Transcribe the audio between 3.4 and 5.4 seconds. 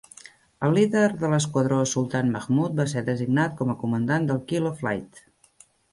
com a comandant del "Kilo Flight".